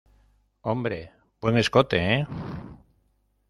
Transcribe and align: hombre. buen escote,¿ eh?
hombre. 0.63 1.11
buen 1.39 1.57
escote,¿ 1.59 1.97
eh? 2.21 2.27